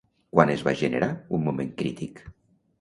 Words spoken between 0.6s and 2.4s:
va generar un moment crític?